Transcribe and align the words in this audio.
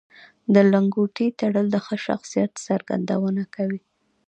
د 0.53 0.55
لنګوټې 0.71 1.27
تړل 1.39 1.65
د 1.71 1.77
ښه 1.85 1.95
شخصیت 2.05 2.51
څرګندونه 2.67 3.43
کوي 3.55 3.79